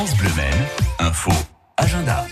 [0.00, 0.66] France Bleu Maine,
[0.98, 1.30] info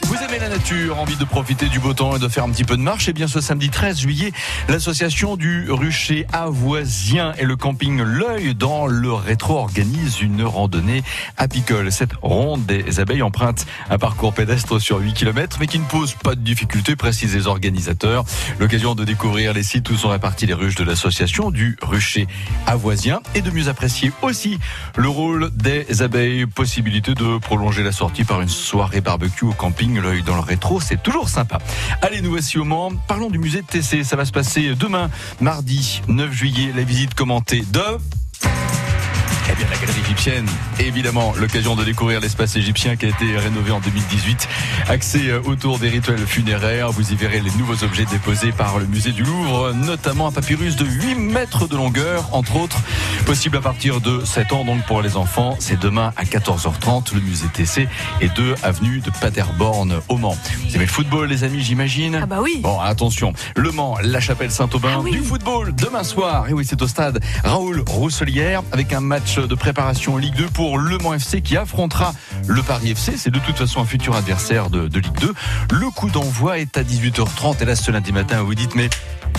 [0.03, 2.65] Vous aimez la nature, envie de profiter du beau temps et de faire un petit
[2.65, 4.33] peu de marche Eh bien, ce samedi 13 juillet,
[4.68, 11.03] l'association du rucher avoisien et le camping L'œil dans le rétro organise une randonnée
[11.39, 11.91] apicole.
[11.91, 16.12] Cette ronde des abeilles emprunte un parcours pédestre sur 8 km, mais qui ne pose
[16.12, 18.24] pas de difficulté, précisent les organisateurs.
[18.58, 22.26] L'occasion de découvrir les sites où sont réparties les ruches de l'association du rucher
[22.66, 24.58] avoisien et de mieux apprécier aussi
[24.96, 26.44] le rôle des abeilles.
[26.44, 30.80] Possibilité de prolonger la sortie par une soirée barbecue au camping, l'œil dans le rétro,
[30.80, 31.58] c'est toujours sympa.
[32.02, 32.92] Allez, nous voici au Mans.
[33.06, 34.05] Parlons du musée de TC.
[34.05, 36.73] Ça va se passer demain, mardi 9 juillet.
[36.74, 38.18] La visite commentée de
[39.51, 40.47] eh bien, la galerie égyptienne,
[40.79, 44.48] évidemment, l'occasion de découvrir l'espace égyptien qui a été rénové en 2018.
[44.89, 46.91] Accès euh, autour des rituels funéraires.
[46.91, 50.77] Vous y verrez les nouveaux objets déposés par le musée du Louvre, notamment un papyrus
[50.77, 52.79] de 8 mètres de longueur, entre autres.
[53.27, 55.56] Possible à partir de 7 ans, donc pour les enfants.
[55.61, 57.89] C'est demain à 14h30, le musée TC
[58.20, 60.37] et 2 avenue de Paderborn au Mans.
[60.67, 62.20] Vous aimez le football, les amis, j'imagine?
[62.23, 62.58] Ah bah oui.
[62.62, 63.33] Bon, attention.
[63.56, 65.12] Le Mans, la chapelle Saint-Aubin, Ah oui.
[65.12, 66.48] du football demain soir.
[66.48, 70.78] Et oui, c'est au stade Raoul Rousselière avec un match de préparation Ligue 2 pour
[70.78, 72.12] Le Mans FC qui affrontera
[72.47, 73.17] le Paris FC.
[73.17, 75.34] C'est de toute façon un futur adversaire de, Ligue 2.
[75.72, 77.62] Le coup d'envoi est à 18h30.
[77.62, 78.89] Et là, ce lundi matin, vous dites, mais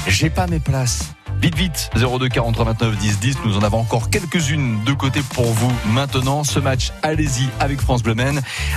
[0.08, 1.14] j'ai pas mes places.
[1.41, 3.38] Vite, vite, 02 43 29 10 10.
[3.45, 6.44] Nous en avons encore quelques-unes de côté pour vous maintenant.
[6.44, 8.16] Ce match, allez-y avec France Bleu.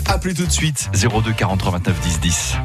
[0.07, 2.57] Appelez tout de suite 02 43 29 10 10.